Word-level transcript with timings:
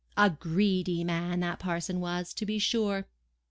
A 0.17 0.31
greedy 0.31 1.03
man, 1.03 1.41
that 1.41 1.59
parson 1.59 1.99
was, 1.99 2.33
to 2.33 2.43
be 2.47 2.57
sure! 2.57 3.05